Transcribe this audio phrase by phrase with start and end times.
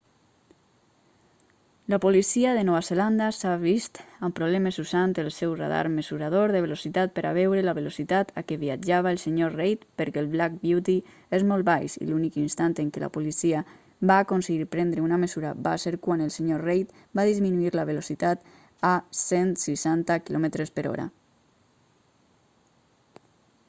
[1.93, 6.61] la policia de nova zelanda s'ha vist amb problemes usant el seu radar mesurador de
[6.65, 10.57] velocitat per a veure la velocitat a què viatjava el senyor reid perquè el black
[10.63, 10.95] beauty
[11.39, 13.61] és molt baix i l'únic instant en què la policia
[14.13, 18.49] va aconseguir prendre una mesura va ser quan el senyor reid va disminuir la velocitat
[18.93, 21.07] a 160 km/h